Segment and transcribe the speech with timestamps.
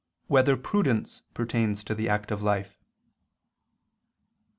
[0.29, 2.81] 2] Whether Prudence Pertains to the Active Life?